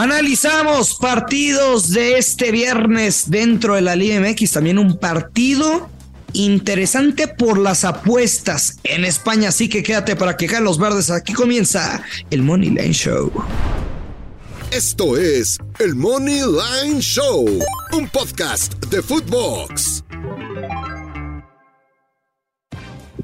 Analizamos 0.00 0.94
partidos 0.94 1.90
de 1.90 2.16
este 2.16 2.50
viernes 2.50 3.28
dentro 3.28 3.74
de 3.74 3.82
la 3.82 3.96
Liga 3.96 4.18
MX, 4.18 4.52
también 4.52 4.78
un 4.78 4.96
partido 4.96 5.90
interesante 6.32 7.28
por 7.28 7.58
las 7.58 7.84
apuestas 7.84 8.78
en 8.82 9.04
España, 9.04 9.50
así 9.50 9.68
que 9.68 9.82
quédate 9.82 10.16
para 10.16 10.38
quejar 10.38 10.62
los 10.62 10.78
verdes. 10.78 11.10
Aquí 11.10 11.34
comienza 11.34 12.02
el 12.30 12.40
Money 12.40 12.70
Line 12.70 12.94
Show. 12.94 13.30
Esto 14.70 15.18
es 15.18 15.58
el 15.78 15.94
Money 15.94 16.44
Line 16.46 17.02
Show, 17.02 17.46
un 17.92 18.08
podcast 18.08 18.82
de 18.86 19.02
Footbox. 19.02 20.02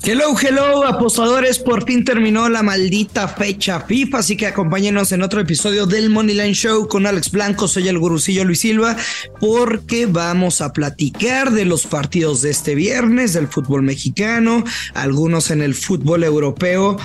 Hello, 0.03 0.34
hello, 0.41 0.87
apostadores. 0.87 1.59
Por 1.59 1.84
fin 1.84 2.05
terminó 2.05 2.48
la 2.48 2.62
maldita 2.62 3.29
fecha 3.29 3.80
FIFA, 3.80 4.18
así 4.18 4.36
que 4.36 4.46
acompáñenos 4.46 5.11
en 5.12 5.23
otro 5.23 5.41
episodio 5.41 5.86
del 5.86 6.11
Moneyline 6.11 6.55
Show 6.55 6.86
con 6.86 7.07
Alex 7.07 7.30
Blanco. 7.30 7.66
Soy 7.66 7.89
el 7.89 7.99
gurucillo 7.99 8.44
Luis 8.44 8.61
Silva, 8.61 8.96
porque 9.41 10.07
vamos 10.07 10.61
a 10.61 10.72
platicar 10.72 11.50
de 11.53 11.64
los 11.64 11.86
partidos 11.86 12.43
de 12.43 12.50
este 12.50 12.75
viernes, 12.75 13.32
del 13.32 13.49
fútbol 13.49 13.82
mexicano, 13.82 14.64
algunos 14.94 15.50
en 15.50 15.63
el 15.63 15.75
fútbol 15.75 16.25
europeo. 16.25 16.99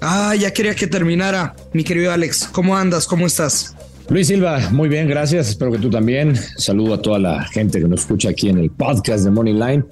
Ah, 0.00 0.34
ya 0.34 0.52
quería 0.52 0.74
que 0.74 0.86
terminara, 0.86 1.54
mi 1.72 1.84
querido 1.84 2.12
Alex. 2.12 2.48
¿Cómo 2.52 2.76
andas? 2.76 3.06
¿Cómo 3.06 3.26
estás? 3.26 3.74
Luis 4.10 4.26
Silva, 4.26 4.68
muy 4.70 4.88
bien, 4.88 5.08
gracias. 5.08 5.48
Espero 5.48 5.72
que 5.72 5.78
tú 5.78 5.88
también. 5.88 6.36
Saludo 6.58 6.94
a 6.94 7.00
toda 7.00 7.18
la 7.18 7.44
gente 7.44 7.80
que 7.80 7.88
nos 7.88 8.00
escucha 8.00 8.30
aquí 8.30 8.50
en 8.50 8.58
el 8.58 8.70
podcast 8.70 9.24
de 9.24 9.30
Moneyline. 9.30 9.84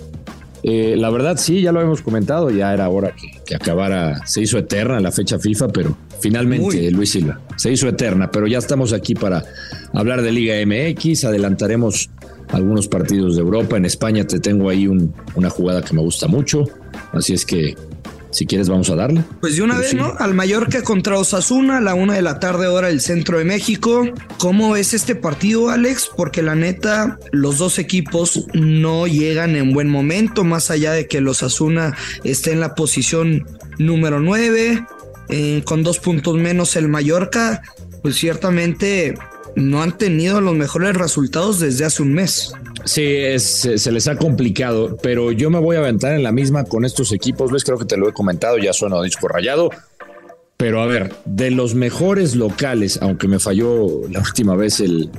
Eh, 0.63 0.95
la 0.97 1.11
verdad, 1.11 1.37
sí, 1.37 1.61
ya 1.61 1.73
lo 1.73 1.81
hemos 1.81 2.03
comentado, 2.03 2.51
ya 2.51 2.73
era 2.73 2.89
hora 2.89 3.15
que, 3.45 3.55
acabara, 3.55 4.25
se 4.27 4.43
hizo 4.43 4.59
eterna 4.59 5.01
la 5.01 5.11
fecha 5.11 5.39
FIFA, 5.39 5.69
pero 5.69 5.97
finalmente, 6.21 6.91
Luis 6.91 7.11
Silva, 7.11 7.41
se 7.57 7.73
hizo 7.73 7.89
eterna, 7.89 8.31
pero 8.31 8.47
ya 8.47 8.59
estamos 8.59 8.93
aquí 8.93 9.15
para 9.15 9.45
hablar 9.93 10.23
de 10.23 10.31
Liga 10.31 10.55
MX, 10.65 11.25
adelantaremos 11.25 12.11
algunos 12.51 12.87
partidos 12.87 13.35
de 13.35 13.43
Europa, 13.43 13.77
en 13.77 13.87
España 13.87 14.25
te 14.25 14.39
tengo 14.39 14.69
ahí 14.69 14.87
una 14.87 15.51
jugada 15.51 15.83
que 15.83 15.95
me 15.95 16.01
gusta 16.01 16.29
mucho, 16.29 16.65
así 17.13 17.33
es 17.33 17.45
que 17.45 17.75
si 18.33 18.47
quieres, 18.47 18.69
vamos 18.69 18.89
a 18.89 18.97
darle. 18.97 19.23
Pues 19.41 19.57
de 19.57 19.63
una 19.63 19.79
vez, 19.79 19.93
¿no? 19.95 20.15
Al 20.19 20.33
Mallorca 20.33 20.83
contra 20.83 21.19
Osasuna, 21.19 21.79
a 21.79 21.81
la 21.83 21.95
una 21.95 22.15
de 22.15 22.23
la 22.23 22.41
tarde, 22.41 22.67
hora 22.67 22.89
del 22.89 23.03
centro 23.03 23.39
de 23.39 23.45
México. 23.45 24.09
¿Cómo 24.39 24.75
es 24.77 24.95
este 24.95 25.15
partido, 25.15 25.69
Alex? 25.69 26.11
Porque 26.17 26.43
la 26.43 26.55
neta, 26.55 27.19
los 27.31 27.59
dos 27.59 27.79
equipos 27.79 28.47
no 28.55 29.07
llegan 29.07 29.55
en 29.55 29.75
buen 29.75 29.91
momento, 29.91 30.45
más 30.45 30.71
allá 30.71 30.93
de 30.93 31.07
que 31.07 31.19
el 31.19 31.29
Osasuna 31.29 31.95
esté 32.25 32.53
en 32.53 32.61
la 32.61 32.75
posición 32.75 33.47
número 33.79 34.19
9, 34.19 34.83
eh, 35.29 35.63
con 35.67 35.83
dos 35.83 35.99
puntos 35.99 36.37
menos 36.39 36.75
el 36.77 36.89
Mallorca. 36.89 37.61
Pues 38.03 38.17
ciertamente 38.17 39.15
no 39.57 39.83
han 39.83 39.97
tenido 39.99 40.41
los 40.41 40.55
mejores 40.55 40.97
resultados 40.97 41.61
desde 41.61 41.85
hace 41.85 42.03
un 42.03 42.15
mes. 42.15 42.55
Sí, 42.85 43.39
se 43.39 43.93
les 43.93 44.09
ha 44.09 44.17
complicado, 44.17 44.97
pero 45.03 45.33
yo 45.33 45.51
me 45.51 45.59
voy 45.59 45.77
a 45.77 45.81
aventar 45.81 46.13
en 46.13 46.23
la 46.23 46.33
misma 46.33 46.65
con 46.65 46.85
estos 46.85 47.13
equipos. 47.13 47.51
Ves, 47.51 47.65
creo 47.65 47.79
que 47.79 47.85
te 47.85 47.97
lo 47.97 48.09
he 48.09 48.13
comentado, 48.13 48.59
ya 48.59 48.73
suena 48.73 49.01
disco 49.03 49.29
rayado. 49.29 49.71
Pero 50.57 50.81
a 50.81 50.87
ver, 50.87 51.13
de 51.25 51.51
los 51.51 51.75
mejores 51.75 52.37
locales, 52.37 52.99
aunque 53.03 53.27
me 53.27 53.41
falló 53.41 54.07
la 54.09 54.21
última 54.21 54.55
vez 54.55 54.79
el, 54.81 55.11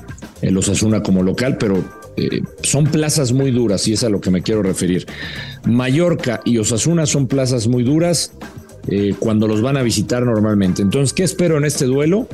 el 0.42 0.58
Osasuna 0.58 1.04
como 1.04 1.22
local, 1.22 1.58
pero 1.58 1.84
eh, 2.16 2.42
son 2.62 2.86
plazas 2.86 3.32
muy 3.34 3.52
duras 3.52 3.88
y 3.88 3.94
es 3.94 4.04
a 4.04 4.10
lo 4.10 4.22
que 4.22 4.30
me 4.30 4.42
quiero 4.42 4.64
referir. 4.64 5.06
Mallorca 5.66 6.42
y 6.46 6.60
Osasuna 6.60 7.06
son 7.06 7.28
plazas 7.28 7.68
muy 7.68 7.84
duras 7.84 8.34
eh, 8.88 9.16
cuando 9.20 9.48
los 9.48 9.62
van 9.62 9.78
a 9.78 9.82
visitar 9.82 10.24
normalmente. 10.24 10.82
Entonces, 10.82 11.14
¿qué 11.14 11.24
espero 11.24 11.58
en 11.58 11.66
este 11.66 11.86
duelo? 11.86 12.28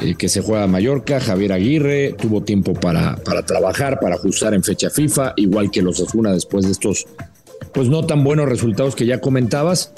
Eh, 0.00 0.16
que 0.16 0.28
se 0.28 0.42
juega 0.42 0.64
a 0.64 0.66
Mallorca, 0.66 1.20
Javier 1.20 1.52
Aguirre 1.52 2.14
tuvo 2.20 2.42
tiempo 2.42 2.74
para, 2.74 3.16
para 3.16 3.46
trabajar, 3.46 4.00
para 4.00 4.16
ajustar 4.16 4.52
en 4.52 4.62
fecha 4.62 4.90
FIFA, 4.90 5.34
igual 5.36 5.70
que 5.70 5.82
los 5.82 6.00
Osuna 6.00 6.32
después 6.32 6.64
de 6.64 6.72
estos, 6.72 7.06
pues 7.72 7.88
no 7.88 8.04
tan 8.04 8.24
buenos 8.24 8.48
resultados 8.48 8.96
que 8.96 9.06
ya 9.06 9.20
comentabas. 9.20 9.92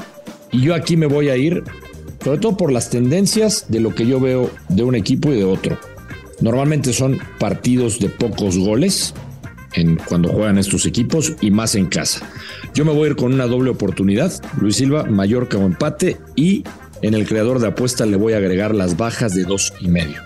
Y 0.53 0.63
yo 0.63 0.75
aquí 0.75 0.97
me 0.97 1.07
voy 1.07 1.31
a 1.31 1.37
ir, 1.37 1.65
sobre 2.23 2.39
todo 2.39 2.57
por 2.57 2.73
las 2.73 2.91
tendencias 2.91 3.67
de 3.69 3.81
lo 3.81 3.95
que 3.95 4.07
yo 4.07 4.21
veo 4.21 4.51
de 4.69 4.83
un 4.83 4.95
equipo 4.95 5.33
y 5.33 5.37
de 5.37 5.45
otro. 5.45 5.79
Normalmente 6.41 6.93
son 6.93 7.19
partidos 7.39 7.99
de 7.99 8.11
pocos 8.11 8.59
goles 8.59 9.15
en, 9.73 9.97
cuando 9.97 10.29
juegan 10.29 10.59
estos 10.59 10.85
equipos 10.85 11.33
y 11.41 11.51
más 11.51 11.75
en 11.75 11.87
casa. 11.87 12.29
Yo 12.75 12.85
me 12.85 12.93
voy 12.93 13.05
a 13.05 13.11
ir 13.11 13.17
con 13.17 13.33
una 13.33 13.47
doble 13.47 13.71
oportunidad, 13.71 14.33
Luis 14.61 14.77
Silva, 14.77 15.05
Mallorca 15.05 15.57
o 15.57 15.63
empate 15.63 16.19
y 16.35 16.65
en 17.03 17.15
el 17.15 17.27
creador 17.27 17.59
de 17.61 17.69
apuestas 17.69 18.09
le 18.09 18.17
voy 18.17 18.33
a 18.33 18.39
agregar 18.39 18.75
las 18.75 18.97
bajas 18.97 19.35
de 19.35 19.45
dos 19.45 19.73
y 19.81 19.89
medio. 19.89 20.21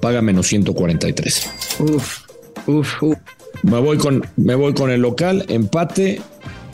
Paga 0.00 0.22
menos 0.22 0.46
143. 0.48 1.50
Uf, 1.80 2.18
uf, 2.66 3.02
uf. 3.02 3.18
Me 3.62 3.78
voy 3.78 3.98
con, 3.98 4.24
me 4.36 4.54
voy 4.54 4.72
con 4.74 4.90
el 4.90 5.02
local, 5.02 5.44
empate, 5.48 6.20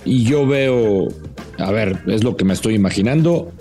y 0.05 0.23
yo 0.23 0.47
veo, 0.47 1.09
a 1.59 1.73
ver, 1.73 1.99
es 2.07 2.23
lo 2.23 2.37
que 2.37 2.45
me 2.45 2.55
estoy 2.55 2.75
imaginando. 2.75 3.53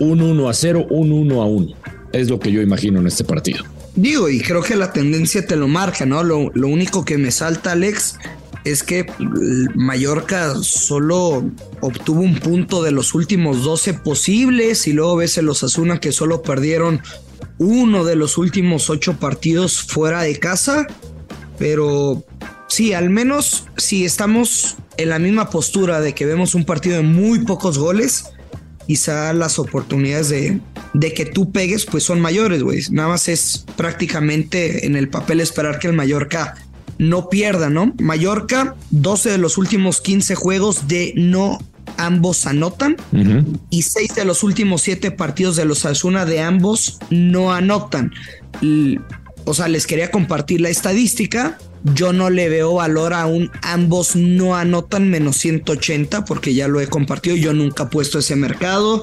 Un 0.00 0.20
1 0.20 0.48
a 0.48 0.52
0, 0.52 0.86
un 0.90 1.12
1 1.12 1.42
a 1.42 1.46
1. 1.46 1.72
Es 2.12 2.28
lo 2.28 2.40
que 2.40 2.50
yo 2.50 2.60
imagino 2.60 3.00
en 3.00 3.06
este 3.06 3.24
partido. 3.24 3.64
Digo, 3.94 4.28
y 4.28 4.40
creo 4.40 4.62
que 4.62 4.74
la 4.74 4.92
tendencia 4.92 5.46
te 5.46 5.54
lo 5.54 5.68
marca, 5.68 6.04
¿no? 6.04 6.24
Lo, 6.24 6.50
lo 6.54 6.66
único 6.66 7.04
que 7.04 7.16
me 7.16 7.30
salta, 7.30 7.72
Alex, 7.72 8.18
es 8.64 8.82
que 8.82 9.06
Mallorca 9.74 10.54
solo 10.62 11.44
obtuvo 11.80 12.20
un 12.20 12.38
punto 12.38 12.82
de 12.82 12.92
los 12.92 13.14
últimos 13.14 13.62
12 13.62 13.94
posibles 13.94 14.86
y 14.86 14.94
luego 14.94 15.16
ves 15.16 15.36
el 15.38 15.48
Osasuna 15.48 16.00
que 16.00 16.12
solo 16.12 16.42
perdieron 16.42 17.02
uno 17.58 18.04
de 18.04 18.16
los 18.16 18.38
últimos 18.38 18.90
ocho 18.90 19.18
partidos 19.18 19.82
fuera 19.82 20.22
de 20.22 20.38
casa, 20.38 20.86
pero 21.58 22.24
sí, 22.68 22.94
al 22.94 23.10
menos 23.10 23.66
si 23.76 24.04
estamos 24.04 24.76
en 24.96 25.10
la 25.10 25.18
misma 25.18 25.50
postura 25.50 26.00
de 26.00 26.14
que 26.14 26.26
vemos 26.26 26.54
un 26.54 26.64
partido 26.64 26.96
de 26.96 27.02
muy 27.02 27.40
pocos 27.40 27.78
goles, 27.78 28.24
quizá 28.86 29.32
las 29.34 29.58
oportunidades 29.58 30.28
de, 30.30 30.60
de 30.94 31.14
que 31.14 31.26
tú 31.26 31.52
pegues 31.52 31.84
pues 31.84 32.02
son 32.04 32.20
mayores, 32.20 32.62
güey. 32.62 32.82
Nada 32.90 33.10
más 33.10 33.28
es 33.28 33.66
prácticamente 33.76 34.86
en 34.86 34.96
el 34.96 35.08
papel 35.08 35.40
esperar 35.40 35.78
que 35.78 35.88
el 35.88 35.92
Mallorca 35.92 36.54
no 36.98 37.28
pierda, 37.28 37.70
¿no? 37.70 37.94
Mallorca, 37.98 38.76
12 38.90 39.30
de 39.30 39.38
los 39.38 39.58
últimos 39.58 40.00
15 40.00 40.34
juegos 40.34 40.88
de 40.88 41.12
no 41.16 41.58
ambos 41.96 42.46
anotan 42.46 42.96
y 43.70 43.82
6 43.82 44.14
de 44.14 44.24
los 44.24 44.42
últimos 44.42 44.82
7 44.82 45.10
partidos 45.12 45.56
de 45.56 45.64
los 45.64 45.84
Asuna 45.84 46.24
de 46.24 46.40
ambos 46.40 46.98
no 47.10 47.52
anotan. 47.52 48.12
o 49.44 49.54
sea, 49.54 49.68
les 49.68 49.86
quería 49.86 50.10
compartir 50.10 50.60
la 50.60 50.70
estadística. 50.70 51.58
Yo 51.94 52.14
no 52.14 52.30
le 52.30 52.48
veo 52.48 52.74
valor 52.74 53.12
a 53.12 53.26
un 53.26 53.50
ambos 53.62 54.16
no 54.16 54.56
anotan 54.56 55.10
menos 55.10 55.36
180 55.36 56.24
porque 56.24 56.54
ya 56.54 56.66
lo 56.66 56.80
he 56.80 56.86
compartido. 56.86 57.36
Yo 57.36 57.52
nunca 57.52 57.84
he 57.84 57.86
puesto 57.86 58.18
ese 58.18 58.36
mercado. 58.36 59.02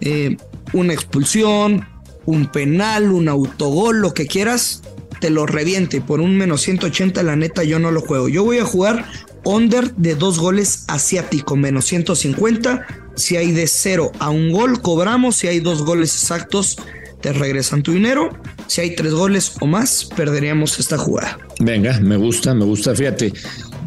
Eh, 0.00 0.36
una 0.72 0.92
expulsión, 0.92 1.88
un 2.26 2.46
penal, 2.46 3.10
un 3.10 3.28
autogol, 3.28 4.00
lo 4.00 4.14
que 4.14 4.26
quieras 4.26 4.82
te 5.20 5.30
lo 5.30 5.46
reviente 5.46 6.00
por 6.00 6.20
un 6.20 6.36
menos 6.36 6.62
180, 6.62 7.22
la 7.22 7.36
neta 7.36 7.62
yo 7.64 7.78
no 7.78 7.90
lo 7.90 8.00
juego. 8.00 8.28
Yo 8.28 8.44
voy 8.44 8.58
a 8.58 8.64
jugar 8.64 9.06
under 9.44 9.94
de 9.94 10.14
dos 10.14 10.38
goles 10.38 10.84
asiático, 10.88 11.56
menos 11.56 11.84
150. 11.86 12.86
Si 13.16 13.36
hay 13.36 13.52
de 13.52 13.66
cero 13.66 14.12
a 14.18 14.30
un 14.30 14.50
gol, 14.50 14.80
cobramos. 14.80 15.36
Si 15.36 15.46
hay 15.46 15.60
dos 15.60 15.84
goles 15.84 16.14
exactos, 16.14 16.78
te 17.20 17.32
regresan 17.32 17.82
tu 17.82 17.92
dinero. 17.92 18.30
Si 18.66 18.80
hay 18.80 18.94
tres 18.94 19.12
goles 19.12 19.54
o 19.60 19.66
más, 19.66 20.08
perderíamos 20.16 20.78
esta 20.78 20.96
jugada. 20.96 21.38
Venga, 21.60 21.98
me 22.00 22.16
gusta, 22.16 22.54
me 22.54 22.64
gusta. 22.64 22.94
Fíjate, 22.94 23.32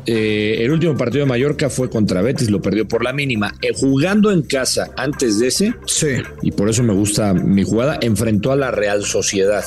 eh, 0.05 0.57
el 0.59 0.71
último 0.71 0.97
partido 0.97 1.23
de 1.23 1.29
Mallorca 1.29 1.69
fue 1.69 1.89
contra 1.89 2.21
Betis, 2.21 2.49
lo 2.49 2.61
perdió 2.61 2.87
por 2.87 3.03
la 3.03 3.13
mínima. 3.13 3.53
Eh, 3.61 3.71
jugando 3.73 4.31
en 4.31 4.41
casa 4.43 4.89
antes 4.97 5.39
de 5.39 5.47
ese, 5.47 5.73
sí. 5.85 6.17
y 6.41 6.51
por 6.51 6.69
eso 6.69 6.83
me 6.83 6.93
gusta 6.93 7.33
mi 7.33 7.63
jugada, 7.63 7.97
enfrentó 8.01 8.51
a 8.51 8.55
la 8.55 8.71
Real 8.71 9.03
Sociedad. 9.03 9.63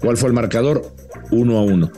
¿Cuál 0.00 0.16
fue 0.16 0.28
el 0.28 0.34
marcador? 0.34 0.92
Uno 1.30 1.58
a 1.58 1.62
uno. 1.62 1.90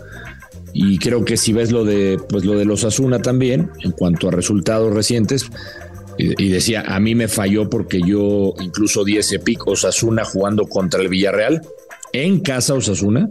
Y 0.73 0.99
creo 0.99 1.25
que 1.25 1.37
si 1.37 1.53
ves 1.53 1.71
lo 1.71 1.85
de, 1.85 2.19
pues 2.29 2.45
lo 2.45 2.57
de 2.57 2.65
los 2.65 2.85
Asuna 2.85 3.21
también, 3.21 3.71
en 3.83 3.93
cuanto 3.93 4.29
a 4.29 4.31
resultados 4.31 4.93
recientes, 4.93 5.51
y, 6.19 6.51
decía, 6.51 6.85
a 6.87 7.01
mí 7.01 7.15
me 7.15 7.27
falló 7.27 7.71
porque 7.71 8.01
yo 8.01 8.55
incluso 8.61 9.03
di 9.03 9.17
ese 9.17 9.39
pick 9.39 9.67
Osasuna 9.67 10.25
jugando 10.25 10.67
contra 10.67 11.01
el 11.01 11.09
Villarreal. 11.09 11.63
En 12.13 12.41
casa 12.41 12.75
Osasuna, 12.75 13.31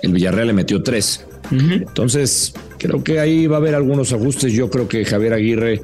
el 0.00 0.12
Villarreal 0.12 0.48
le 0.48 0.52
metió 0.54 0.82
tres. 0.82 1.26
Entonces, 1.50 2.54
creo 2.78 3.04
que 3.04 3.20
ahí 3.20 3.46
va 3.46 3.56
a 3.56 3.58
haber 3.58 3.74
algunos 3.74 4.12
ajustes. 4.12 4.52
Yo 4.54 4.70
creo 4.70 4.88
que 4.88 5.04
Javier 5.04 5.34
Aguirre, 5.34 5.82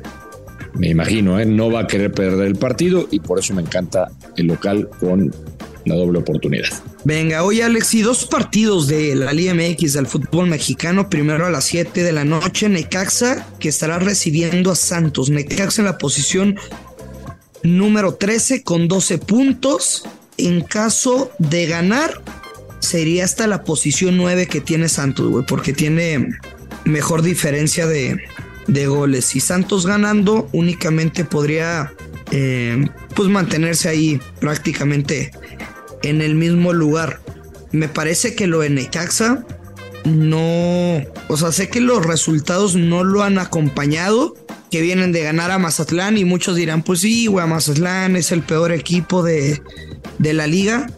me 0.75 0.89
imagino, 0.89 1.39
¿eh? 1.39 1.45
no 1.45 1.71
va 1.71 1.81
a 1.81 1.87
querer 1.87 2.13
perder 2.13 2.47
el 2.47 2.57
partido 2.57 3.07
y 3.11 3.21
por 3.21 3.39
eso 3.39 3.53
me 3.55 3.63
encanta 3.63 4.11
el 4.37 4.47
local 4.47 4.89
con 4.99 5.31
la 5.89 5.97
doble 5.97 6.19
oportunidad. 6.19 6.69
Venga, 7.05 7.43
hoy 7.43 7.61
Alex, 7.61 7.95
y 7.95 8.03
dos 8.03 8.27
partidos 8.27 8.87
de 8.87 9.15
la 9.15 9.33
Liga 9.33 9.55
MX 9.55 9.95
del 9.95 10.07
fútbol 10.07 10.49
mexicano. 10.49 11.09
Primero 11.09 11.47
a 11.47 11.51
las 11.51 11.65
7 11.65 12.03
de 12.03 12.13
la 12.13 12.25
noche, 12.25 12.69
Necaxa, 12.69 13.47
que 13.59 13.69
estará 13.69 13.99
recibiendo 13.99 14.71
a 14.71 14.77
Santos. 14.77 15.31
Necaxa 15.31 15.83
en 15.83 15.87
la 15.87 15.99
posición 15.99 16.57
número 17.63 18.15
13 18.15 18.63
con 18.63 18.89
12 18.89 19.19
puntos. 19.19 20.05
En 20.37 20.61
caso 20.61 21.33
de 21.39 21.67
ganar, 21.67 22.23
sería 22.81 23.25
hasta 23.25 23.47
la 23.47 23.65
posición 23.65 24.17
9 24.17 24.47
que 24.47 24.61
tiene 24.61 24.89
Santos, 24.89 25.29
güey, 25.29 25.45
porque 25.47 25.73
tiene 25.73 26.29
mejor 26.85 27.23
diferencia 27.23 27.87
de, 27.87 28.21
de 28.67 28.87
goles. 28.87 29.35
Y 29.35 29.41
Santos 29.41 29.87
ganando 29.87 30.49
únicamente 30.53 31.25
podría 31.25 31.93
eh, 32.31 32.87
pues 33.15 33.29
mantenerse 33.29 33.89
ahí 33.89 34.21
prácticamente 34.39 35.33
en 36.03 36.23
el 36.23 36.35
mismo 36.35 36.73
lugar. 36.73 37.21
Me 37.73 37.89
parece 37.89 38.35
que 38.35 38.47
lo 38.47 38.61
de 38.61 38.71
Necaxa 38.71 39.45
no, 40.05 41.03
o 41.29 41.37
sea, 41.37 41.53
sé 41.53 41.69
que 41.69 41.81
los 41.81 42.05
resultados 42.05 42.77
no 42.77 43.05
lo 43.05 43.23
han 43.23 43.39
acompañado, 43.39 44.35
que 44.71 44.81
vienen 44.81 45.13
de 45.13 45.23
ganar 45.23 45.51
a 45.51 45.59
Mazatlán 45.59 46.17
y 46.17 46.25
muchos 46.25 46.57
dirán, 46.57 46.83
pues 46.83 47.01
sí, 47.01 47.27
güey, 47.27 47.47
Mazatlán 47.47 48.17
es 48.17 48.33
el 48.33 48.43
peor 48.43 48.73
equipo 48.73 49.23
de, 49.23 49.63
de 50.19 50.33
la 50.33 50.47
liga, 50.47 50.91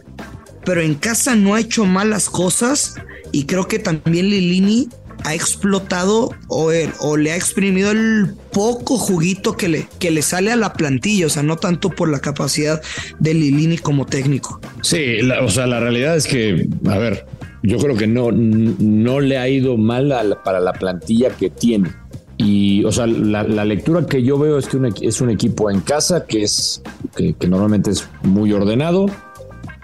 pero 0.65 0.81
en 0.81 0.95
casa 0.95 1.35
no 1.35 1.55
ha 1.55 1.59
hecho 1.59 1.85
malas 1.85 2.29
cosas 2.29 2.95
y 3.31 3.45
creo 3.45 3.67
que 3.67 3.79
también 3.79 4.29
Lilini 4.29 4.89
ha 5.23 5.33
explotado 5.33 6.31
o, 6.47 6.71
o, 6.99 7.17
le 7.17 7.31
ha 7.31 7.35
exprimido 7.35 7.91
el 7.91 8.33
poco 8.51 8.97
juguito 8.97 9.55
que 9.55 9.67
le, 9.67 10.21
sale 10.21 10.51
a 10.51 10.55
la 10.55 10.73
plantilla, 10.73 11.27
o 11.27 11.29
sea, 11.29 11.43
no 11.43 11.57
tanto 11.57 11.89
por 11.89 12.09
la 12.09 12.19
capacidad 12.19 12.81
de 13.19 13.33
Lilini 13.33 13.77
como 13.77 14.05
técnico. 14.05 14.59
Sí, 14.81 15.19
o 15.41 15.49
sea, 15.49 15.67
la 15.67 15.79
realidad 15.79 16.15
es 16.15 16.27
que, 16.27 16.67
a 16.87 16.97
ver, 16.97 17.25
yo 17.63 17.77
creo 17.77 17.95
que 17.95 18.07
no, 18.07 18.31
no 18.31 19.19
le 19.19 19.37
ha 19.37 19.47
ido 19.47 19.77
mal 19.77 20.13
para 20.43 20.59
la 20.59 20.73
plantilla 20.73 21.29
que 21.29 21.49
tiene. 21.49 21.91
Y, 22.37 22.83
o 22.85 22.91
sea, 22.91 23.05
la, 23.05 23.43
lectura 23.65 24.05
que 24.07 24.23
yo 24.23 24.39
veo 24.39 24.57
es 24.57 24.67
que 24.67 24.79
es 25.01 25.21
un 25.21 25.29
equipo 25.29 25.69
en 25.69 25.81
casa 25.81 26.25
que 26.25 26.41
es 26.41 26.81
que 27.15 27.47
normalmente 27.47 27.91
es 27.91 28.07
muy 28.23 28.51
ordenado 28.51 29.05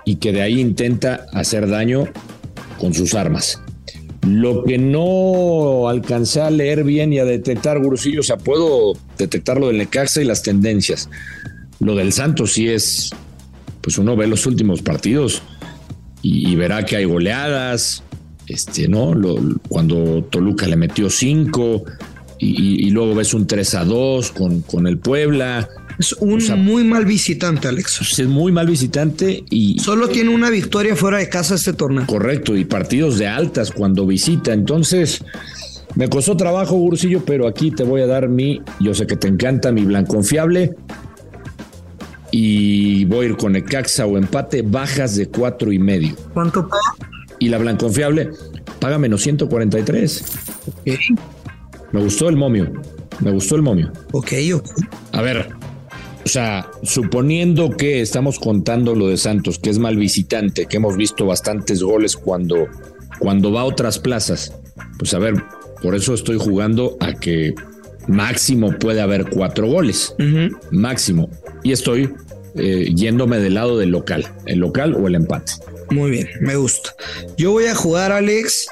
y 0.06 0.16
que 0.16 0.32
de 0.32 0.42
ahí 0.42 0.60
intenta 0.60 1.28
hacer 1.34 1.70
daño 1.70 2.06
con 2.80 2.96
sus 2.96 3.14
armas. 3.14 3.62
Lo 4.28 4.64
que 4.64 4.78
no 4.78 5.88
alcancé 5.88 6.42
a 6.42 6.50
leer 6.50 6.84
bien 6.84 7.14
y 7.14 7.20
a 7.20 7.26
detectar, 7.26 7.80
Gurusillo, 7.82 8.20
o 8.20 8.24
sea, 8.24 8.38
puedo 8.38 8.94
detectar 9.18 9.60
lo 9.60 9.68
del 9.68 9.78
Necaxa 9.78 10.22
y 10.22 10.26
las 10.26 10.44
tendencias. 10.44 11.10
Lo 11.80 11.96
del 11.96 12.12
Santos 12.12 12.54
sí 12.54 12.68
es, 12.68 13.12
pues 13.82 13.98
uno 13.98 14.16
ve 14.16 14.28
los 14.28 14.46
últimos 14.46 14.82
partidos 14.82 15.42
y, 16.22 16.56
verá 16.56 16.84
que 16.84 16.98
hay 16.98 17.06
goleadas, 17.06 18.04
este, 18.48 18.88
¿no? 18.88 19.14
cuando 19.70 20.24
Toluca 20.24 20.68
le 20.68 20.76
metió 20.76 21.10
cinco 21.10 21.86
y, 22.40 22.90
luego 22.92 23.16
ves 23.16 23.34
un 23.34 23.48
3 23.48 23.76
a 23.76 23.86
2 23.86 24.32
con, 24.32 24.62
con 24.62 24.88
el 24.88 24.98
Puebla. 24.98 25.70
Es 26.00 26.14
un 26.14 26.40
muy 26.64 26.84
mal 26.84 27.06
visitante, 27.06 27.68
Alex. 27.68 28.20
Es 28.20 28.28
muy 28.28 28.52
mal 28.52 28.68
visitante 28.68 29.44
y. 29.50 29.80
Solo 29.80 30.10
tiene 30.10 30.30
una 30.30 30.50
victoria 30.50 30.96
fuera 30.96 31.18
de 31.18 31.30
casa 31.30 31.56
este 31.56 31.74
torneo. 31.74 32.06
Correcto, 32.06 32.56
y 32.56 32.66
partidos 32.66 33.18
de 33.18 33.28
altas 33.28 33.72
cuando 33.72 34.06
visita. 34.06 34.54
Entonces, 34.54 35.24
me 35.96 36.08
costó 36.10 36.38
trabajo, 36.38 36.76
Gursillo, 36.76 37.26
pero 37.26 37.48
aquí 37.48 37.72
te 37.72 37.84
voy 37.84 38.02
a 38.02 38.08
dar 38.08 38.30
mi. 38.30 38.62
Yo 38.80 38.94
sé 38.94 39.08
que 39.08 39.16
te 39.16 39.28
encanta 39.28 39.72
mi 39.72 39.84
blanco 39.84 40.16
confiable. 40.16 40.76
Y 42.30 43.06
voy 43.06 43.26
a 43.26 43.30
ir 43.30 43.38
con 43.38 43.56
Ecaxa 43.56 44.06
o 44.06 44.18
empate, 44.18 44.62
bajas 44.62 45.16
de 45.16 45.28
cuatro 45.30 45.72
y 45.72 45.80
medio. 45.80 46.16
¿Cuánto 46.34 46.68
paga? 46.68 46.82
Y 47.40 47.50
la 47.50 47.58
blanco 47.58 47.86
confiable 47.86 48.30
paga 48.80 49.00
menos 49.00 49.22
143. 49.22 50.24
Ok. 50.68 51.20
Me 51.92 52.02
gustó 52.02 52.30
el 52.30 52.36
momio. 52.36 52.72
Me 53.20 53.32
gustó 53.32 53.56
el 53.56 53.62
momio. 53.62 53.92
Ok, 54.12 54.34
ok. 54.54 54.70
A 55.14 55.22
ver, 55.22 55.50
o 56.28 56.30
sea, 56.30 56.70
suponiendo 56.84 57.70
que 57.70 58.02
estamos 58.02 58.38
contando 58.38 58.96
lo 58.96 59.08
de 59.08 59.16
Santos, 59.16 59.60
que 59.60 59.70
es 59.70 59.80
mal 59.80 59.96
visitante, 59.96 60.66
que 60.66 60.76
hemos 60.78 60.98
visto 60.98 61.26
bastantes 61.26 61.82
goles 61.82 62.18
cuando, 62.18 62.68
cuando 63.20 63.52
va 63.52 63.62
a 63.62 63.64
otras 63.64 63.98
plazas, 63.98 64.54
pues 65.00 65.14
a 65.14 65.20
ver, 65.20 65.36
por 65.82 65.96
eso 65.96 66.14
estoy 66.14 66.38
jugando 66.38 66.98
a 67.00 67.14
que 67.14 67.56
máximo 68.08 68.78
puede 68.78 69.00
haber 69.00 69.30
cuatro 69.30 69.68
goles, 69.68 70.16
máximo. 70.70 71.30
Y 71.64 71.72
estoy 71.72 72.14
eh, 72.56 72.92
yéndome 72.94 73.38
del 73.38 73.54
lado 73.54 73.78
del 73.78 73.92
local, 73.92 74.28
el 74.46 74.60
local 74.60 74.96
o 74.96 75.08
el 75.08 75.16
empate. 75.16 75.54
Muy 75.92 76.12
bien, 76.12 76.28
me 76.42 76.58
gusta. 76.58 76.94
Yo 77.38 77.52
voy 77.52 77.68
a 77.68 77.76
jugar, 77.76 78.12
Alex, 78.12 78.68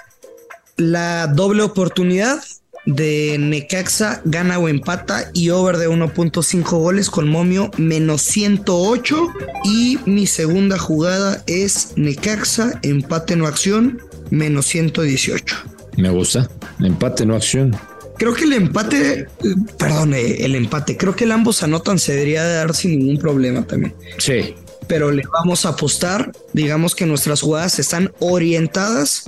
la 0.75 1.27
doble 1.27 1.63
oportunidad 1.63 2.39
de 2.85 3.37
Necaxa 3.39 4.21
gana 4.25 4.59
o 4.59 4.67
empata 4.67 5.29
y 5.33 5.49
over 5.49 5.77
de 5.77 5.89
1.5 5.89 6.63
goles 6.69 7.09
con 7.09 7.27
momio 7.27 7.71
menos 7.77 8.21
108 8.21 9.27
y 9.63 9.97
mi 10.05 10.27
segunda 10.27 10.77
jugada 10.77 11.43
es 11.47 11.93
Necaxa 11.95 12.79
empate 12.83 13.35
no 13.35 13.47
acción 13.47 14.01
menos 14.29 14.65
118. 14.67 15.55
Me 15.97 16.09
gusta, 16.09 16.49
empate 16.79 17.25
no 17.25 17.35
acción. 17.35 17.75
Creo 18.17 18.33
que 18.33 18.45
el 18.45 18.53
empate, 18.53 19.27
perdón, 19.77 20.13
eh, 20.13 20.45
el 20.45 20.55
empate, 20.55 20.95
creo 20.95 21.15
que 21.15 21.25
el 21.25 21.31
ambos 21.31 21.63
anotan 21.63 21.99
se 21.99 22.13
debería 22.13 22.43
dar 22.43 22.73
sin 22.73 22.97
ningún 22.97 23.17
problema 23.17 23.65
también. 23.65 23.93
Sí. 24.17 24.55
Pero 24.87 25.11
le 25.11 25.23
vamos 25.33 25.65
a 25.65 25.69
apostar, 25.69 26.31
digamos 26.53 26.95
que 26.95 27.05
nuestras 27.05 27.41
jugadas 27.41 27.79
están 27.79 28.11
orientadas 28.19 29.23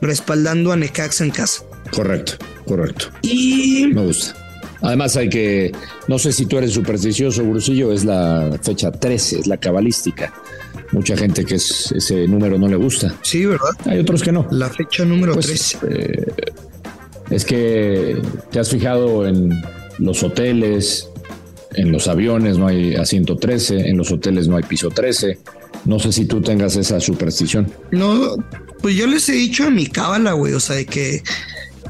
respaldando 0.00 0.72
a 0.72 0.76
Necaxa 0.76 1.24
en 1.24 1.30
casa. 1.30 1.62
Correcto. 1.90 2.34
Correcto. 2.68 3.06
Y. 3.22 3.88
Me 3.92 4.04
gusta. 4.06 4.34
Además, 4.82 5.16
hay 5.16 5.28
que. 5.28 5.72
No 6.06 6.18
sé 6.18 6.32
si 6.32 6.46
tú 6.46 6.58
eres 6.58 6.72
supersticioso, 6.72 7.42
Brusillo, 7.44 7.92
es 7.92 8.04
la 8.04 8.58
fecha 8.62 8.92
13, 8.92 9.40
es 9.40 9.46
la 9.46 9.56
cabalística. 9.56 10.32
Mucha 10.92 11.16
gente 11.16 11.44
que 11.44 11.56
es, 11.56 11.92
ese 11.92 12.26
número 12.28 12.58
no 12.58 12.68
le 12.68 12.76
gusta. 12.76 13.14
Sí, 13.22 13.44
¿verdad? 13.44 13.70
Hay 13.86 13.98
otros 13.98 14.22
que 14.22 14.32
no. 14.32 14.46
La 14.50 14.68
fecha 14.68 15.04
número 15.04 15.34
13. 15.34 15.78
Pues, 15.78 15.92
eh, 15.92 16.26
es 17.30 17.44
que 17.44 18.22
te 18.50 18.58
has 18.58 18.70
fijado 18.70 19.26
en 19.26 19.50
los 19.98 20.22
hoteles, 20.22 21.08
en 21.74 21.92
los 21.92 22.08
aviones 22.08 22.56
no 22.56 22.66
hay 22.66 22.94
asiento 22.94 23.36
13, 23.36 23.88
en 23.88 23.98
los 23.98 24.10
hoteles 24.10 24.48
no 24.48 24.56
hay 24.56 24.62
piso 24.62 24.90
13. 24.90 25.38
No 25.84 25.98
sé 25.98 26.12
si 26.12 26.24
tú 26.24 26.40
tengas 26.40 26.76
esa 26.76 27.00
superstición. 27.00 27.70
No, 27.90 28.36
pues 28.80 28.96
yo 28.96 29.06
les 29.06 29.28
he 29.28 29.32
dicho 29.32 29.64
a 29.64 29.70
mi 29.70 29.86
cábala, 29.86 30.32
güey, 30.32 30.54
o 30.54 30.60
sea, 30.60 30.76
de 30.76 30.86
que 30.86 31.22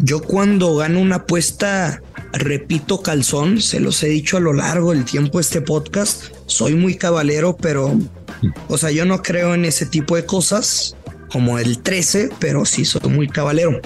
yo 0.00 0.20
cuando 0.20 0.76
gano 0.76 1.00
una 1.00 1.16
apuesta, 1.16 2.02
repito 2.32 3.02
calzón, 3.02 3.60
se 3.60 3.80
los 3.80 4.02
he 4.02 4.08
dicho 4.08 4.36
a 4.36 4.40
lo 4.40 4.52
largo 4.52 4.92
del 4.92 5.04
tiempo 5.04 5.40
este 5.40 5.60
podcast, 5.60 6.24
soy 6.46 6.74
muy 6.74 6.94
cabalero, 6.94 7.56
pero, 7.56 7.98
o 8.68 8.78
sea, 8.78 8.90
yo 8.90 9.04
no 9.04 9.22
creo 9.22 9.54
en 9.54 9.64
ese 9.64 9.86
tipo 9.86 10.16
de 10.16 10.24
cosas, 10.24 10.96
como 11.30 11.58
el 11.58 11.82
13, 11.82 12.30
pero 12.38 12.64
sí 12.64 12.84
soy 12.84 13.10
muy 13.10 13.28
cabalero. 13.28 13.80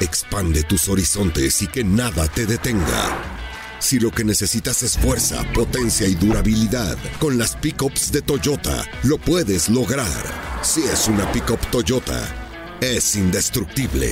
Expande 0.00 0.62
tus 0.64 0.88
horizontes 0.88 1.62
y 1.62 1.68
que 1.68 1.84
nada 1.84 2.28
te 2.28 2.44
detenga. 2.46 3.32
Si 3.78 3.98
lo 3.98 4.12
que 4.12 4.24
necesitas 4.24 4.82
es 4.82 4.96
fuerza, 4.96 5.44
potencia 5.54 6.06
y 6.06 6.14
durabilidad, 6.14 6.96
con 7.18 7.38
las 7.38 7.56
pickups 7.56 8.12
de 8.12 8.22
Toyota 8.22 8.84
lo 9.02 9.18
puedes 9.18 9.68
lograr. 9.68 10.06
Si 10.62 10.82
es 10.82 11.08
una 11.08 11.30
pickup 11.32 11.60
Toyota, 11.70 12.41
es 12.82 13.14
indestructible. 13.14 14.10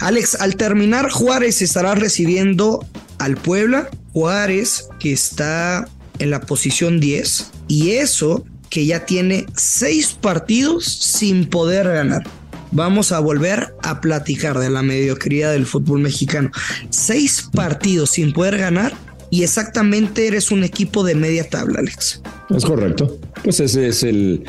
Alex, 0.00 0.34
al 0.40 0.56
terminar, 0.56 1.10
Juárez 1.10 1.62
estará 1.62 1.94
recibiendo 1.94 2.84
al 3.18 3.36
Puebla. 3.36 3.88
Juárez, 4.12 4.88
que 4.98 5.12
está 5.12 5.88
en 6.18 6.30
la 6.30 6.40
posición 6.40 6.98
10. 6.98 7.50
Y 7.68 7.90
eso 7.92 8.44
que 8.68 8.84
ya 8.86 9.06
tiene 9.06 9.46
seis 9.56 10.16
partidos 10.20 10.84
sin 10.86 11.46
poder 11.46 11.86
ganar. 11.86 12.24
Vamos 12.72 13.12
a 13.12 13.20
volver 13.20 13.74
a 13.82 14.00
platicar 14.00 14.58
de 14.58 14.70
la 14.70 14.82
mediocridad 14.82 15.52
del 15.52 15.66
fútbol 15.66 16.00
mexicano. 16.00 16.50
Seis 16.90 17.48
partidos 17.52 18.10
sin 18.10 18.32
poder 18.32 18.58
ganar 18.58 18.94
y 19.30 19.44
exactamente 19.44 20.26
eres 20.26 20.50
un 20.50 20.64
equipo 20.64 21.04
de 21.04 21.14
media 21.14 21.48
tabla, 21.48 21.80
Alex. 21.80 22.22
Es 22.50 22.64
correcto. 22.64 23.18
Pues 23.44 23.60
ese 23.60 23.88
es 23.88 24.02
el, 24.02 24.44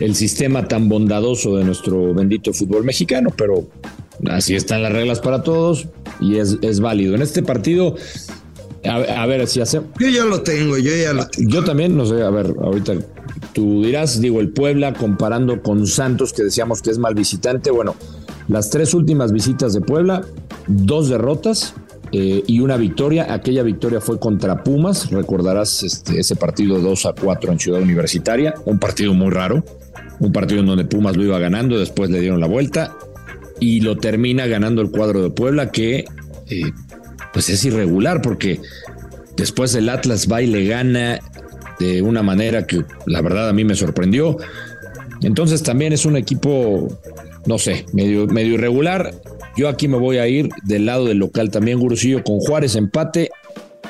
el 0.00 0.14
sistema 0.14 0.66
tan 0.66 0.88
bondadoso 0.88 1.56
de 1.56 1.64
nuestro 1.64 2.14
bendito 2.14 2.52
fútbol 2.52 2.84
mexicano, 2.84 3.30
pero 3.36 3.66
así 4.30 4.54
están 4.54 4.82
las 4.82 4.92
reglas 4.92 5.20
para 5.20 5.42
todos 5.42 5.86
y 6.20 6.36
es, 6.38 6.80
válido. 6.80 7.14
En 7.14 7.22
este 7.22 7.42
partido, 7.42 7.94
a, 8.84 9.26
ver 9.26 9.46
si 9.46 9.60
hacemos. 9.60 9.90
Yo 9.98 10.08
ya 10.08 10.24
lo 10.24 10.42
tengo, 10.42 10.76
yo 10.78 10.94
ya 10.96 11.12
lo 11.12 11.26
tengo. 11.28 11.50
Yo 11.50 11.64
también, 11.64 11.96
no 11.96 12.06
sé, 12.06 12.22
a 12.22 12.30
ver, 12.30 12.54
ahorita 12.60 12.94
tú 13.52 13.84
dirás, 13.84 14.20
digo, 14.20 14.40
el 14.40 14.50
Puebla 14.50 14.94
comparando 14.94 15.62
con 15.62 15.86
Santos, 15.86 16.32
que 16.32 16.42
decíamos 16.42 16.82
que 16.82 16.90
es 16.90 16.98
mal 16.98 17.14
visitante. 17.14 17.70
Bueno, 17.70 17.94
las 18.48 18.70
tres 18.70 18.94
últimas 18.94 19.32
visitas 19.32 19.72
de 19.74 19.80
Puebla, 19.80 20.22
dos 20.66 21.08
derrotas. 21.08 21.74
Eh, 22.16 22.44
y 22.46 22.60
una 22.60 22.76
victoria. 22.76 23.32
Aquella 23.34 23.64
victoria 23.64 24.00
fue 24.00 24.20
contra 24.20 24.62
Pumas. 24.62 25.10
Recordarás 25.10 25.82
este, 25.82 26.20
ese 26.20 26.36
partido 26.36 26.78
2 26.78 27.06
a 27.06 27.12
4 27.12 27.50
en 27.50 27.58
Ciudad 27.58 27.82
Universitaria. 27.82 28.54
Un 28.66 28.78
partido 28.78 29.14
muy 29.14 29.30
raro 29.30 29.64
un 30.20 30.32
partido 30.32 30.60
en 30.60 30.66
donde 30.66 30.84
Pumas 30.84 31.16
lo 31.16 31.24
iba 31.24 31.38
ganando, 31.38 31.78
después 31.78 32.10
le 32.10 32.20
dieron 32.20 32.40
la 32.40 32.46
vuelta 32.46 32.96
y 33.60 33.80
lo 33.80 33.96
termina 33.96 34.46
ganando 34.46 34.82
el 34.82 34.90
cuadro 34.90 35.22
de 35.22 35.30
Puebla 35.30 35.70
que 35.70 36.04
eh, 36.48 36.72
pues 37.32 37.48
es 37.48 37.64
irregular 37.64 38.22
porque 38.22 38.60
después 39.36 39.74
el 39.74 39.88
Atlas 39.88 40.28
va 40.30 40.42
y 40.42 40.46
le 40.46 40.66
gana 40.66 41.18
de 41.78 42.02
una 42.02 42.22
manera 42.22 42.66
que 42.66 42.84
la 43.06 43.20
verdad 43.20 43.48
a 43.48 43.52
mí 43.52 43.64
me 43.64 43.74
sorprendió. 43.74 44.36
Entonces 45.22 45.62
también 45.62 45.92
es 45.92 46.04
un 46.04 46.16
equipo, 46.16 46.98
no 47.46 47.58
sé, 47.58 47.86
medio, 47.92 48.26
medio 48.26 48.54
irregular. 48.54 49.12
Yo 49.56 49.68
aquí 49.68 49.88
me 49.88 49.98
voy 49.98 50.18
a 50.18 50.28
ir 50.28 50.48
del 50.64 50.86
lado 50.86 51.06
del 51.06 51.18
local 51.18 51.50
también, 51.50 51.78
Gurusillo, 51.78 52.22
con 52.22 52.38
Juárez 52.40 52.76
empate, 52.76 53.30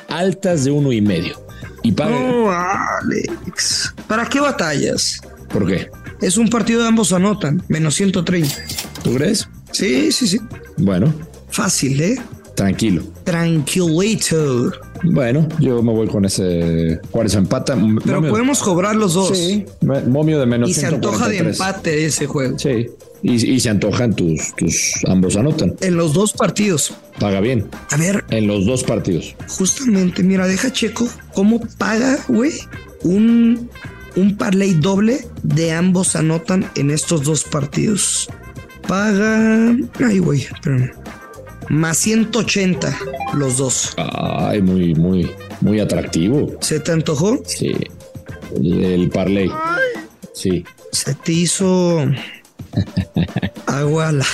altas 0.09 0.63
de 0.63 0.71
uno 0.71 0.91
y 0.91 1.01
medio. 1.01 1.45
Y 1.83 1.91
No, 1.91 2.49
Alex. 2.51 3.93
¿Para 4.07 4.25
qué 4.25 4.39
batallas? 4.39 5.21
¿Por 5.49 5.67
qué? 5.67 5.89
Es 6.21 6.37
un 6.37 6.49
partido 6.49 6.81
de 6.81 6.87
ambos 6.87 7.13
anotan, 7.13 7.63
menos 7.67 7.95
130. 7.95 8.55
¿Tú 9.03 9.13
crees? 9.15 9.47
Sí, 9.71 10.11
sí, 10.11 10.27
sí. 10.27 10.39
Bueno. 10.77 11.13
Fácil, 11.49 12.01
¿eh? 12.01 12.17
Tranquilo. 12.55 13.03
Tranquilito. 13.23 14.71
Bueno, 15.03 15.47
yo 15.59 15.83
me 15.83 15.91
voy 15.91 16.07
con 16.07 16.25
ese 16.25 16.99
Juárez 17.11 17.35
empata. 17.35 17.77
Pero 18.05 18.21
podemos 18.27 18.59
cobrar 18.59 18.95
los 18.95 19.13
dos. 19.13 19.37
Sí, 19.37 19.65
momio 20.07 20.39
de 20.39 20.45
menos 20.45 20.69
Y 20.69 20.73
se 20.73 20.87
antoja 20.87 21.27
de 21.27 21.39
empate 21.39 22.05
ese 22.05 22.25
juego. 22.27 22.57
Sí. 22.57 22.87
Y, 23.21 23.59
se 23.59 23.69
antojan 23.69 24.15
tus, 24.15 24.53
tus 24.55 24.93
ambos 25.07 25.35
anotan. 25.35 25.75
En 25.81 25.97
los 25.97 26.13
dos 26.13 26.31
partidos. 26.31 26.93
Paga 27.19 27.39
bien. 27.39 27.67
A 27.89 27.97
ver. 27.97 28.23
En 28.29 28.45
los 28.45 28.65
dos 28.65 28.83
partidos. 28.83 29.35
Justamente, 29.47 30.21
mira, 30.21 30.47
deja 30.47 30.71
checo 30.71 31.09
cómo 31.33 31.59
paga, 31.79 32.19
güey, 32.27 32.53
un, 33.03 33.69
un 34.15 34.37
parlay 34.37 34.73
doble 34.73 35.27
de 35.43 35.71
ambos 35.71 36.15
anotan 36.15 36.69
en 36.75 36.91
estos 36.91 37.23
dos 37.23 37.43
partidos. 37.43 38.29
Paga. 38.87 39.75
Ay, 39.99 40.19
güey, 40.19 40.41
espérame. 40.41 40.91
Más 41.69 41.97
180 41.97 42.97
los 43.33 43.57
dos. 43.57 43.93
Ay, 43.97 44.61
muy, 44.61 44.93
muy, 44.93 45.31
muy 45.61 45.79
atractivo. 45.79 46.55
¿Se 46.61 46.79
te 46.79 46.91
antojó? 46.91 47.41
Sí. 47.45 47.75
El, 48.61 49.09
parlay. 49.09 49.49
Sí. 50.33 50.63
Se 50.91 51.13
te 51.15 51.31
hizo 51.31 52.05
agua 53.65 54.11
la. 54.11 54.25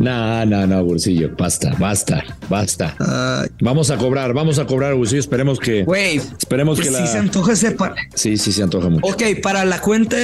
No, 0.00 0.44
no, 0.44 0.66
no, 0.66 0.84
bolsillo, 0.84 1.30
basta, 1.36 1.74
basta, 1.78 2.24
basta. 2.48 2.96
vamos 3.60 3.90
a 3.90 3.96
cobrar, 3.96 4.32
vamos 4.34 4.58
a 4.58 4.66
cobrar, 4.66 4.94
bolsillo. 4.94 5.20
Esperemos 5.20 5.58
que. 5.58 5.84
Güey, 5.84 6.16
esperemos 6.16 6.80
que 6.80 6.90
la. 6.90 7.06
se 7.06 7.18
antoja 7.18 7.52
ese. 7.52 7.76
Sí, 8.14 8.36
sí, 8.36 8.52
se 8.52 8.62
antoja 8.62 8.88
mucho. 8.88 9.06
Ok, 9.06 9.22
para 9.42 9.64
la 9.64 9.80
cuenta 9.80 10.16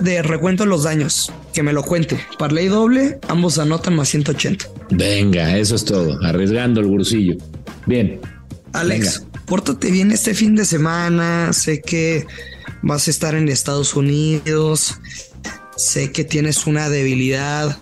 de 0.00 0.22
recuento 0.22 0.64
de 0.64 0.70
los 0.70 0.82
daños, 0.82 1.32
que 1.52 1.62
me 1.62 1.72
lo 1.72 1.82
cuente. 1.82 2.18
Parley 2.38 2.68
doble, 2.68 3.18
ambos 3.28 3.58
anotan 3.58 3.94
más 3.94 4.08
180. 4.08 4.66
Venga, 4.90 5.56
eso 5.56 5.74
es 5.76 5.84
todo. 5.84 6.18
Arriesgando 6.24 6.80
el 6.80 6.86
bolsillo. 6.86 7.36
Bien. 7.86 8.20
Alex, 8.72 9.24
pórtate 9.46 9.90
bien 9.90 10.10
este 10.10 10.34
fin 10.34 10.56
de 10.56 10.64
semana. 10.64 11.52
Sé 11.52 11.80
que 11.80 12.26
vas 12.82 13.08
a 13.08 13.10
estar 13.10 13.34
en 13.34 13.48
Estados 13.48 13.94
Unidos. 13.94 14.98
Sé 15.76 16.12
que 16.12 16.24
tienes 16.24 16.66
una 16.66 16.88
debilidad 16.88 17.78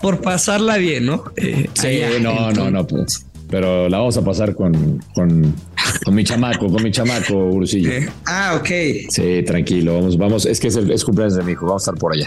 por, 0.00 0.20
pasarla 0.20 0.76
bien, 0.76 1.06
¿no? 1.06 1.24
Eh, 1.36 1.68
sí, 1.74 2.00
no, 2.20 2.50
no, 2.52 2.70
no, 2.70 2.86
pues, 2.86 3.26
pero 3.48 3.88
la 3.88 3.98
vamos 3.98 4.16
a 4.16 4.22
pasar 4.24 4.54
con, 4.54 5.02
con, 5.14 5.54
mi 6.12 6.24
chamaco, 6.24 6.66
con 6.70 6.82
mi 6.82 6.90
chamaco, 6.90 7.34
Ursillo. 7.34 7.90
Eh, 7.90 8.08
ah, 8.26 8.56
ok. 8.60 8.68
Sí, 9.08 9.42
tranquilo, 9.44 9.94
vamos, 9.94 10.16
vamos, 10.16 10.46
es 10.46 10.60
que 10.60 10.68
es, 10.68 10.76
el, 10.76 10.90
es 10.90 11.04
cumpleaños 11.04 11.36
de 11.36 11.42
mi 11.42 11.52
hijo, 11.52 11.66
vamos 11.66 11.86
a 11.86 11.90
estar 11.90 12.00
por 12.00 12.12
allá. 12.12 12.26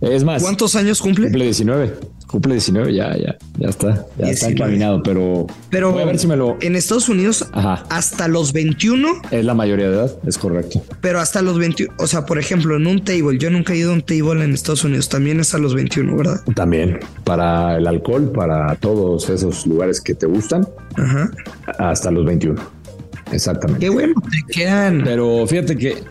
Es 0.00 0.24
más. 0.24 0.42
¿Cuántos 0.42 0.74
años 0.76 1.00
cumple? 1.00 1.26
Cumple 1.26 1.44
19. 1.44 1.92
Cumple 2.28 2.54
19, 2.54 2.94
ya, 2.94 3.16
ya, 3.16 3.38
ya 3.56 3.68
está, 3.68 4.06
ya 4.18 4.26
está 4.26 4.50
encaminado, 4.50 5.02
pero, 5.02 5.46
pero 5.70 5.98
a 5.98 6.04
ver 6.04 6.18
si 6.18 6.26
me 6.26 6.36
lo. 6.36 6.58
En 6.60 6.76
Estados 6.76 7.08
Unidos, 7.08 7.46
hasta 7.54 8.28
los 8.28 8.52
21 8.52 9.22
es 9.30 9.44
la 9.46 9.54
mayoría 9.54 9.88
de 9.88 9.94
edad, 9.94 10.16
es 10.26 10.36
correcto. 10.36 10.82
Pero 11.00 11.20
hasta 11.20 11.40
los 11.40 11.58
21, 11.58 11.94
o 11.98 12.06
sea, 12.06 12.26
por 12.26 12.38
ejemplo, 12.38 12.76
en 12.76 12.86
un 12.86 13.02
table, 13.02 13.38
yo 13.38 13.48
nunca 13.48 13.72
he 13.72 13.78
ido 13.78 13.92
a 13.92 13.94
un 13.94 14.02
table 14.02 14.44
en 14.44 14.52
Estados 14.52 14.84
Unidos, 14.84 15.08
también 15.08 15.40
es 15.40 15.54
a 15.54 15.58
los 15.58 15.74
21, 15.74 16.16
¿verdad? 16.16 16.40
También 16.54 17.00
para 17.24 17.78
el 17.78 17.86
alcohol, 17.86 18.30
para 18.30 18.74
todos 18.76 19.30
esos 19.30 19.66
lugares 19.66 19.98
que 20.02 20.14
te 20.14 20.26
gustan, 20.26 20.68
hasta 21.78 22.10
los 22.10 22.24
21. 22.24 22.60
Exactamente. 23.32 23.86
Qué 23.86 23.90
bueno, 23.90 24.14
te 24.22 24.52
quedan. 24.52 25.02
Pero 25.04 25.46
fíjate 25.46 25.76
que 25.76 26.02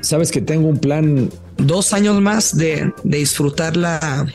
sabes 0.00 0.30
que 0.30 0.40
tengo 0.40 0.68
un 0.68 0.78
plan. 0.78 1.30
Dos 1.56 1.92
años 1.92 2.20
más 2.20 2.56
de, 2.56 2.92
de 3.04 3.18
disfrutar 3.18 3.76
la 3.76 4.26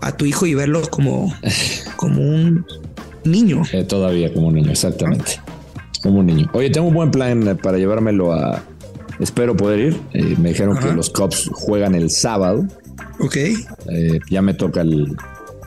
a 0.00 0.12
tu 0.16 0.24
hijo 0.24 0.46
y 0.46 0.54
verlo 0.54 0.82
como, 0.90 1.34
como 1.96 2.22
un 2.22 2.64
niño. 3.24 3.62
Eh, 3.72 3.84
todavía 3.84 4.32
como 4.32 4.48
un 4.48 4.54
niño, 4.54 4.70
exactamente. 4.70 5.40
Como 6.02 6.20
un 6.20 6.26
niño. 6.26 6.50
Oye, 6.52 6.70
tengo 6.70 6.88
un 6.88 6.94
buen 6.94 7.10
plan 7.10 7.58
para 7.62 7.78
llevármelo 7.78 8.32
a. 8.32 8.62
Espero 9.18 9.56
poder 9.56 9.80
ir. 9.80 10.00
Eh, 10.12 10.36
me 10.38 10.50
dijeron 10.50 10.78
que 10.78 10.92
los 10.92 11.10
Cubs 11.10 11.50
juegan 11.52 11.94
el 11.94 12.10
sábado. 12.10 12.66
Ok. 13.18 13.36
Eh, 13.36 14.20
ya 14.30 14.42
me 14.42 14.54
toca 14.54 14.82
el. 14.82 15.16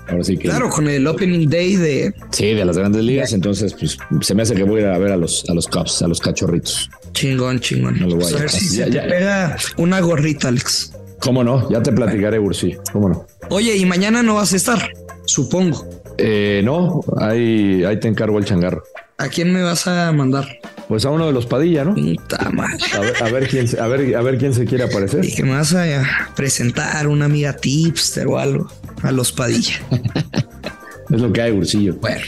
Ahora 0.09 0.23
sí 0.23 0.37
que. 0.37 0.49
Claro, 0.49 0.69
con 0.69 0.87
el 0.87 1.05
opening 1.07 1.47
day 1.47 1.75
de. 1.75 2.13
Sí, 2.31 2.53
de 2.53 2.65
las 2.65 2.77
grandes 2.77 3.03
ligas. 3.03 3.33
Entonces, 3.33 3.73
pues 3.73 3.97
se 4.21 4.35
me 4.35 4.43
hace 4.43 4.55
que 4.55 4.63
voy 4.63 4.79
a 4.79 4.83
ir 4.83 4.87
a 4.89 4.97
ver 4.97 5.11
a 5.11 5.17
los, 5.17 5.45
a 5.49 5.53
los 5.53 5.67
Cubs, 5.67 6.01
a 6.01 6.07
los 6.07 6.19
cachorritos. 6.19 6.89
Chingón, 7.13 7.59
chingón. 7.59 7.97
Pues 8.09 8.33
a, 8.33 8.39
ver 8.39 8.49
si 8.49 8.67
se 8.67 8.85
te 8.85 9.01
pega 9.01 9.57
una 9.77 9.99
gorrita, 9.99 10.47
Alex. 10.47 10.93
¿Cómo 11.19 11.43
no? 11.43 11.69
Ya 11.69 11.81
te 11.83 11.91
platicaré, 11.91 12.39
Ursi. 12.39 12.77
¿Cómo 12.93 13.09
no? 13.09 13.27
Oye, 13.49 13.75
y 13.75 13.85
mañana 13.85 14.23
no 14.23 14.35
vas 14.35 14.53
a 14.53 14.55
estar, 14.55 14.91
supongo. 15.25 15.85
Eh, 16.17 16.61
no, 16.63 17.01
ahí, 17.17 17.83
ahí 17.83 17.99
te 17.99 18.07
encargo 18.07 18.37
el 18.39 18.45
changarro. 18.45 18.83
¿A 19.17 19.27
quién 19.27 19.51
me 19.51 19.61
vas 19.61 19.85
a 19.85 20.11
mandar? 20.13 20.47
Pues 20.87 21.05
a 21.05 21.09
uno 21.09 21.27
de 21.27 21.33
los 21.33 21.45
Padilla, 21.45 21.83
¿no? 21.83 21.93
Puta 21.93 22.49
madre. 22.51 22.77
A 23.21 23.29
ver, 23.29 23.49
quién, 23.49 23.67
a 23.79 23.87
ver, 23.87 24.15
a 24.15 24.21
ver 24.21 24.37
quién 24.37 24.53
se 24.53 24.65
quiere 24.65 24.85
aparecer. 24.85 25.25
Y 25.25 25.35
que 25.35 25.43
me 25.43 25.51
vas 25.51 25.73
a 25.75 26.31
presentar 26.35 27.07
una 27.07 27.25
amiga 27.25 27.53
tipster 27.53 28.27
o 28.27 28.39
algo 28.39 28.71
a 29.03 29.11
los 29.11 29.31
Padilla. 29.31 29.75
es 31.09 31.21
lo 31.21 31.31
que 31.31 31.41
hay, 31.41 31.51
Ursillo. 31.51 31.95
Bueno, 31.95 32.21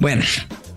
bueno. 0.00 0.22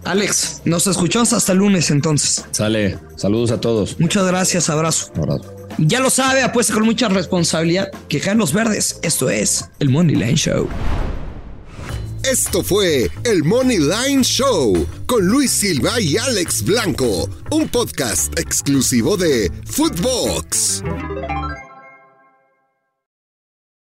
Alex, 0.04 0.62
nos 0.64 0.88
escuchamos 0.88 1.34
hasta 1.34 1.52
el 1.52 1.58
lunes 1.58 1.92
entonces. 1.92 2.46
Sale, 2.52 2.98
saludos 3.18 3.52
a 3.52 3.60
todos. 3.60 4.00
Muchas 4.00 4.26
gracias, 4.26 4.70
abrazo. 4.70 5.12
Abrazo. 5.18 5.54
Ya 5.78 6.00
lo 6.00 6.10
sabe, 6.10 6.44
apuesta 6.44 6.74
con 6.74 6.86
mucha 6.86 7.10
responsabilidad 7.10 7.92
que 8.08 8.22
caen 8.22 8.38
los 8.38 8.54
verdes. 8.54 9.00
Esto 9.04 9.30
es 9.30 9.66
el 9.80 9.90
Money 9.90 10.16
Line 10.16 10.36
Show. 10.36 10.68
Esto 12.24 12.64
fue 12.64 13.10
el 13.24 13.44
Money 13.44 13.78
Line 13.78 14.24
Show 14.24 14.88
con 15.06 15.26
Luis 15.28 15.52
Silva 15.52 16.00
y 16.02 16.18
Alex 16.18 16.64
Blanco, 16.64 17.30
un 17.52 17.70
podcast 17.70 18.38
exclusivo 18.40 19.18
de 19.18 19.52
Footbox. 19.66 20.84